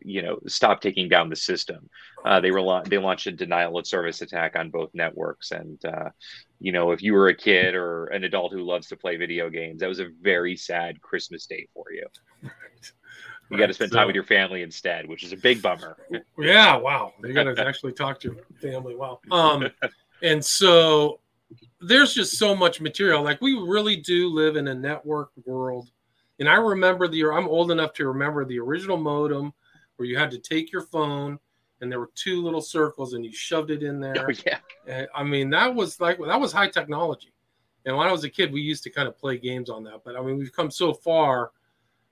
[0.00, 1.88] you know, stop taking down the system.
[2.24, 6.10] Uh, they were they launched a denial of service attack on both networks, and uh,
[6.58, 9.50] you know, if you were a kid or an adult who loves to play video
[9.50, 12.06] games, that was a very sad Christmas day for you.
[12.42, 12.52] Right.
[13.48, 13.62] You right.
[13.62, 15.96] got to spend time with your family instead, which is a big bummer.
[16.36, 17.12] Yeah, wow.
[17.22, 18.96] You got to actually talk to your family.
[18.96, 19.20] Wow.
[19.30, 19.70] Um,
[20.22, 21.20] and so
[21.80, 23.22] there's just so much material.
[23.22, 25.90] Like we really do live in a network world.
[26.38, 29.52] And I remember the I'm old enough to remember the original modem
[29.96, 31.38] where you had to take your phone
[31.80, 34.14] and there were two little circles and you shoved it in there.
[34.28, 34.58] Oh, yeah.
[34.86, 37.32] And, I mean, that was like that was high technology.
[37.84, 40.02] And when I was a kid, we used to kind of play games on that.
[40.04, 41.52] But I mean, we've come so far.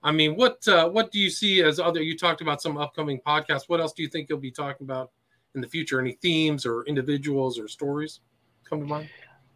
[0.02, 2.02] I mean, what uh, what do you see as other?
[2.02, 3.68] You talked about some upcoming podcasts.
[3.68, 5.10] What else do you think you'll be talking about
[5.54, 6.00] in the future?
[6.00, 8.20] Any themes or individuals or stories
[8.68, 9.08] come to mind?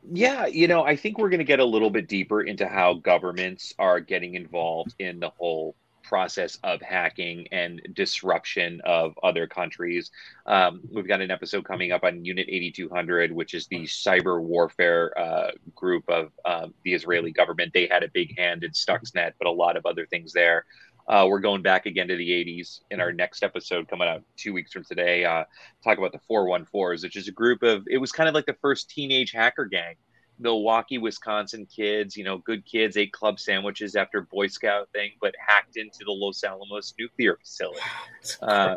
[0.02, 2.94] Yeah, you know, I think we're going to get a little bit deeper into how
[2.94, 5.74] governments are getting involved in the whole
[6.08, 10.10] process of hacking and disruption of other countries.
[10.46, 15.12] Um, we've got an episode coming up on Unit 8200, which is the cyber warfare
[15.18, 17.72] uh, group of uh, the Israeli government.
[17.74, 20.64] They had a big hand in Stuxnet, but a lot of other things there.
[21.08, 24.52] Uh, we're going back again to the 80s in our next episode coming out two
[24.52, 25.24] weeks from today.
[25.24, 25.44] Uh,
[25.82, 28.56] talk about the 414s, which is a group of, it was kind of like the
[28.60, 29.94] first teenage hacker gang.
[30.38, 35.34] Milwaukee, Wisconsin kids, you know, good kids ate club sandwiches after Boy Scout thing, but
[35.44, 37.80] hacked into the Los Alamos nuclear facility.
[38.40, 38.76] Uh,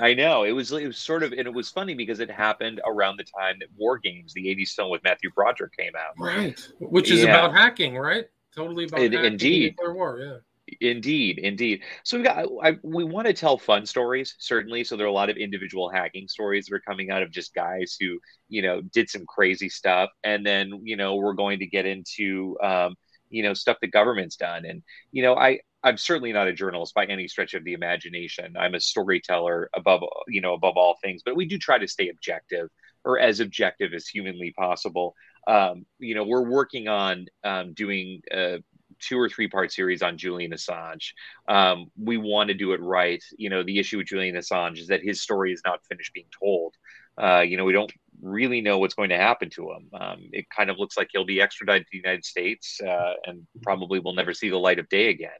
[0.00, 2.80] I know it was it was sort of and it was funny because it happened
[2.86, 6.14] around the time that War Games, the '80s film with Matthew Broderick, came out.
[6.18, 7.26] Right, which is yeah.
[7.26, 8.26] about hacking, right?
[8.54, 9.76] Totally about it, indeed.
[9.80, 10.38] War, yeah.
[10.80, 11.82] Indeed, indeed.
[12.04, 14.84] So we got I, we want to tell fun stories, certainly.
[14.84, 17.54] So there are a lot of individual hacking stories that are coming out of just
[17.54, 21.66] guys who you know did some crazy stuff, and then you know we're going to
[21.66, 22.94] get into um,
[23.30, 26.94] you know stuff the government's done, and you know I I'm certainly not a journalist
[26.94, 28.56] by any stretch of the imagination.
[28.58, 32.08] I'm a storyteller above you know above all things, but we do try to stay
[32.08, 32.68] objective
[33.04, 35.14] or as objective as humanly possible.
[35.46, 38.58] Um, you know, we're working on um, doing uh,
[39.00, 41.12] two or three part series on Julian Assange.
[41.48, 43.22] Um, we want to do it right.
[43.36, 46.26] You know, the issue with Julian Assange is that his story is not finished being
[46.38, 46.74] told.
[47.16, 47.92] Uh, you know, we don't
[48.22, 49.88] really know what's going to happen to him.
[49.92, 53.46] Um, it kind of looks like he'll be extradited to the United States uh, and
[53.62, 55.30] probably will never see the light of day again.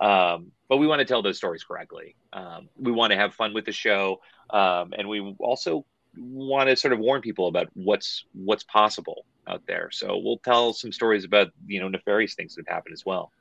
[0.00, 2.16] Um, but we want to tell those stories correctly.
[2.32, 5.84] Um, we want to have fun with the show, um, and we also
[6.16, 9.90] want to sort of warn people about what's what's possible out there.
[9.90, 13.32] So we'll tell some stories about you know nefarious things that happen as well.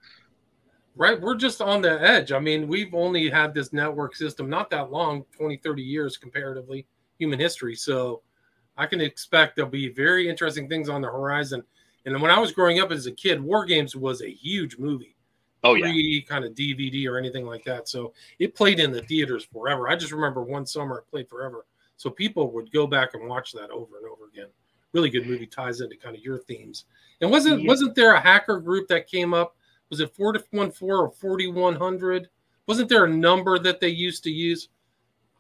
[0.95, 2.33] Right, we're just on the edge.
[2.33, 6.85] I mean, we've only had this network system not that long, 20, 30 years comparatively
[7.17, 7.75] human history.
[7.75, 8.23] So
[8.75, 11.63] I can expect there'll be very interesting things on the horizon.
[12.05, 15.15] And when I was growing up as a kid, War Games was a huge movie.
[15.63, 17.87] Oh yeah, kind of DVD or anything like that.
[17.87, 19.87] So it played in the theaters forever.
[19.87, 21.65] I just remember one summer it played forever.
[21.97, 24.47] So people would go back and watch that over and over again.
[24.93, 26.85] Really good movie ties into kind of your themes.
[27.21, 27.67] And wasn't yeah.
[27.67, 29.55] wasn't there a hacker group that came up?
[29.89, 32.29] Was it 414 or 4100?
[32.67, 34.69] Wasn't there a number that they used to use?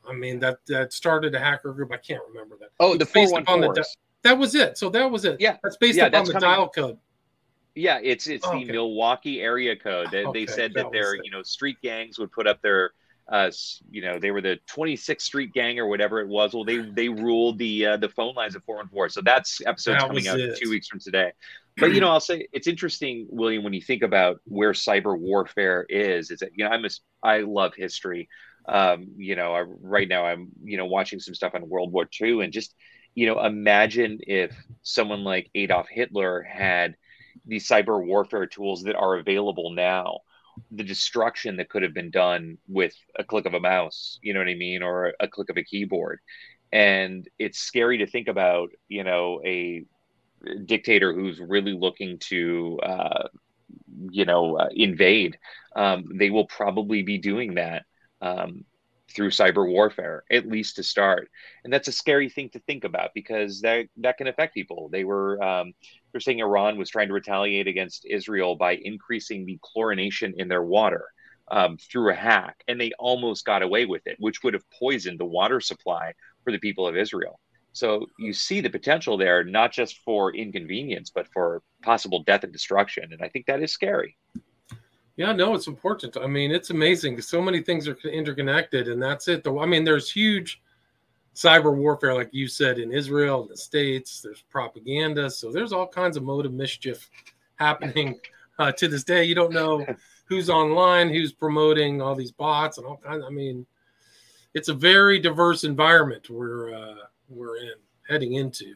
[0.07, 1.91] I mean that that started a hacker group.
[1.91, 2.69] I can't remember that.
[2.79, 3.75] Oh, the four one four.
[4.23, 4.77] That was it.
[4.77, 5.39] So that was it.
[5.39, 6.97] Yeah, that's based yeah, upon that's the coming, dial code.
[7.75, 8.65] Yeah, it's it's okay.
[8.65, 10.09] the Milwaukee area code.
[10.11, 12.91] They, okay, they said that, that their you know street gangs would put up their
[13.31, 13.49] uh,
[13.89, 16.53] you know, they were the 26th Street Gang or whatever it was.
[16.53, 19.09] Well, they they ruled the uh, the phone lines of 414.
[19.09, 20.59] So that's episode that coming out it.
[20.61, 21.31] two weeks from today.
[21.77, 25.85] But you know, I'll say it's interesting, William, when you think about where cyber warfare
[25.87, 26.29] is.
[26.29, 26.89] Is that you know, I'm a,
[27.23, 28.27] I love history.
[28.67, 32.09] Um, you know, I, right now I'm you know watching some stuff on World War
[32.21, 32.75] II, and just
[33.15, 36.95] you know, imagine if someone like Adolf Hitler had
[37.45, 40.19] these cyber warfare tools that are available now
[40.69, 44.39] the destruction that could have been done with a click of a mouse, you know
[44.39, 46.19] what I mean, or a click of a keyboard.
[46.71, 49.83] And it's scary to think about, you know, a
[50.65, 53.27] dictator who's really looking to, uh,
[54.09, 55.37] you know, uh, invade.
[55.75, 57.83] Um, they will probably be doing that
[58.21, 58.65] um,
[59.11, 61.29] through cyber warfare, at least to start.
[61.63, 64.89] And that's a scary thing to think about because that that can affect people.
[64.89, 65.73] They were um,
[66.11, 70.63] they're saying Iran was trying to retaliate against Israel by increasing the chlorination in their
[70.63, 71.05] water
[71.49, 75.19] um, through a hack, and they almost got away with it, which would have poisoned
[75.19, 77.39] the water supply for the people of Israel.
[77.73, 82.51] So you see the potential there, not just for inconvenience, but for possible death and
[82.51, 83.13] destruction.
[83.13, 84.17] And I think that is scary.
[85.21, 86.17] Yeah, no, it's important.
[86.17, 87.21] I mean, it's amazing.
[87.21, 89.43] So many things are interconnected, and that's it.
[89.43, 90.63] Though I mean, there's huge
[91.35, 94.21] cyber warfare, like you said, in Israel, in the States.
[94.21, 97.07] There's propaganda, so there's all kinds of modem mischief
[97.57, 98.19] happening
[98.57, 99.23] uh, to this day.
[99.23, 99.85] You don't know
[100.25, 103.23] who's online, who's promoting all these bots, and all kinds.
[103.23, 103.67] I mean,
[104.55, 106.95] it's a very diverse environment we're uh,
[107.29, 107.75] we're in
[108.09, 108.73] heading into.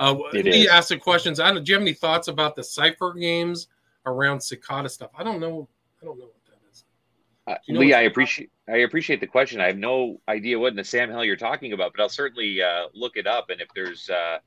[0.00, 1.38] Uh, Lee asked the questions.
[1.38, 1.62] I don't.
[1.62, 3.68] Do you have any thoughts about the cipher games
[4.06, 5.12] around cicada stuff?
[5.16, 5.68] I don't know
[6.04, 6.84] I don't know what that is.
[7.46, 9.60] Uh, you know Lee, I appreciate I appreciate the question.
[9.60, 12.62] I have no idea what in the Sam hell you're talking about, but I'll certainly
[12.62, 13.48] uh, look it up.
[13.48, 14.38] And if there's uh,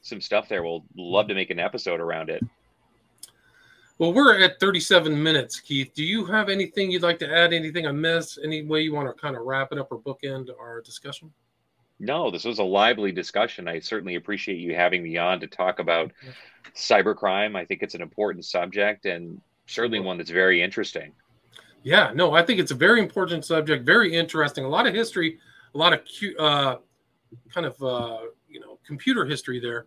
[0.00, 2.42] some stuff there, we'll love to make an episode around it.
[3.98, 5.92] Well, we're at 37 minutes, Keith.
[5.94, 7.52] Do you have anything you'd like to add?
[7.52, 8.40] Anything I missed?
[8.42, 11.32] Any way you want to kind of wrap it up or bookend our discussion?
[12.00, 13.68] No, this was a lively discussion.
[13.68, 16.10] I certainly appreciate you having me on to talk about
[16.74, 17.56] cybercrime.
[17.56, 21.12] I think it's an important subject, and certainly one that's very interesting.
[21.82, 24.64] Yeah, no, I think it's a very important subject, very interesting.
[24.64, 25.38] A lot of history,
[25.74, 26.00] a lot of
[26.38, 26.76] uh,
[27.52, 29.86] kind of uh, you know computer history there.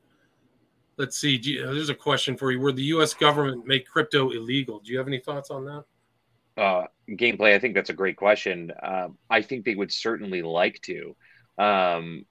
[0.97, 1.39] Let's see.
[1.41, 3.13] You, there's a question for you: Would the U.S.
[3.13, 4.80] government make crypto illegal?
[4.80, 5.84] Do you have any thoughts on that?
[6.55, 7.53] Uh, gameplay.
[7.53, 8.71] I think that's a great question.
[8.82, 11.15] Um, I think they would certainly like to.
[11.57, 12.25] Um,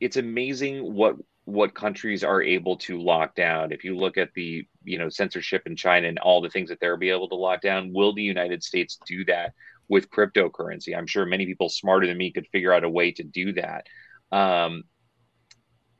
[0.00, 1.16] it's amazing what
[1.50, 3.72] what countries are able to lock down.
[3.72, 6.80] If you look at the you know censorship in China and all the things that
[6.80, 9.52] they'll be able to lock down, will the United States do that
[9.88, 10.96] with cryptocurrency?
[10.96, 13.86] I'm sure many people smarter than me could figure out a way to do that.
[14.32, 14.84] Um,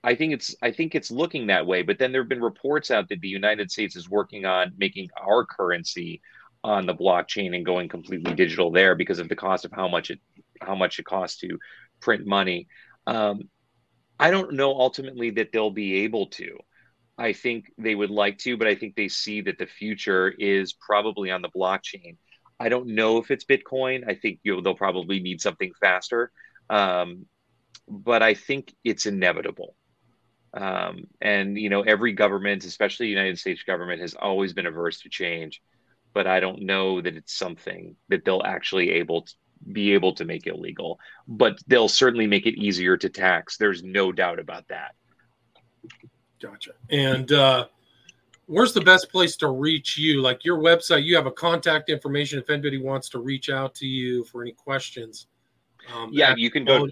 [0.03, 2.91] I think it's I think it's looking that way, but then there have been reports
[2.91, 6.23] out that the United States is working on making our currency
[6.63, 10.11] on the blockchain and going completely digital there because of the cost of how much
[10.11, 10.21] it
[10.61, 11.59] how much it costs to
[12.01, 12.67] print money.
[13.07, 13.49] Um,
[14.21, 16.59] I don't know ultimately that they'll be able to.
[17.17, 20.75] I think they would like to, but I think they see that the future is
[20.75, 22.19] probably on the blockchain.
[22.59, 24.07] I don't know if it's Bitcoin.
[24.07, 26.31] I think you know, they'll probably need something faster,
[26.69, 27.25] um,
[27.89, 29.75] but I think it's inevitable.
[30.53, 35.01] Um, and you know, every government, especially the United States government, has always been averse
[35.01, 35.63] to change.
[36.13, 39.33] But I don't know that it's something that they'll actually able to,
[39.73, 40.99] be able to make it illegal,
[41.29, 43.57] but they'll certainly make it easier to tax.
[43.57, 44.95] There's no doubt about that.
[46.41, 46.73] Gotcha.
[46.89, 47.67] And uh,
[48.47, 50.23] where's the best place to reach you?
[50.23, 53.87] Like your website, you have a contact information if anybody wants to reach out to
[53.87, 55.27] you for any questions.
[55.95, 56.89] Um, yeah, you can go.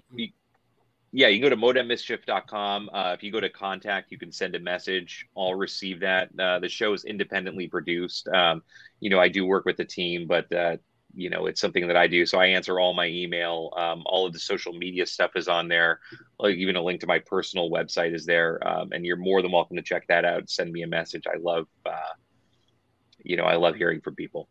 [1.11, 2.89] yeah, you can go to modemmischief.com.
[2.93, 5.27] Uh, if you go to contact, you can send a message.
[5.35, 6.29] I'll receive that.
[6.37, 8.27] Uh, the show is independently produced.
[8.29, 8.63] Um,
[8.99, 10.77] you know, I do work with the team, but uh,
[11.13, 12.25] you know it's something that i do.
[12.25, 15.67] So i answer all my email um, all of the social media stuff is on
[15.67, 15.99] there.
[16.39, 19.51] Like even a link to my personal website is there um, and you're more than
[19.51, 20.49] welcome to check that out.
[20.49, 21.25] Send me a message.
[21.27, 22.13] I love uh,
[23.23, 24.47] you know i love hearing from people.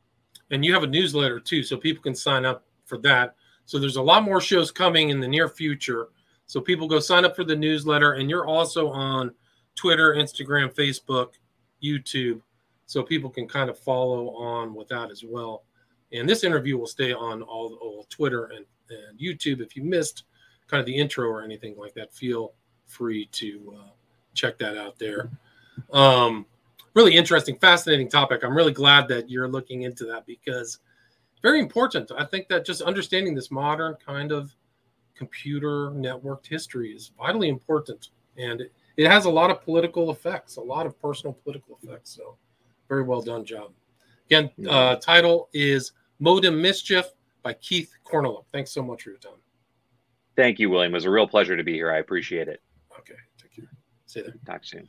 [0.51, 3.35] And you have a newsletter too so people can sign up for that.
[3.67, 6.09] So there's a lot more shows coming in the near future.
[6.47, 9.35] So people go sign up for the newsletter, and you're also on
[9.75, 11.33] Twitter, Instagram, Facebook,
[11.85, 12.41] YouTube,
[12.87, 15.65] so people can kind of follow on with that as well.
[16.13, 19.61] And this interview will stay on all, all Twitter and, and YouTube.
[19.61, 20.25] If you missed
[20.67, 22.55] kind of the intro or anything like that, feel
[22.87, 23.91] free to uh,
[24.35, 25.31] check that out there.
[25.93, 26.47] Um,
[26.95, 28.43] really interesting, fascinating topic.
[28.43, 30.79] I'm really glad that you're looking into that because
[31.43, 32.11] very important.
[32.17, 34.55] I think that just understanding this modern kind of
[35.15, 38.11] computer networked history is vitally important.
[38.37, 42.11] And it, it has a lot of political effects, a lot of personal political effects.
[42.11, 42.37] So,
[42.89, 43.73] very well done job.
[44.31, 47.07] Again, uh, title is Modem Mischief
[47.43, 48.45] by Keith Korneluk.
[48.53, 49.33] Thanks so much for your time.
[50.37, 50.93] Thank you, William.
[50.93, 51.91] It was a real pleasure to be here.
[51.91, 52.63] I appreciate it.
[52.99, 53.71] Okay, take care.
[54.05, 54.35] See you there.
[54.45, 54.87] Talk soon.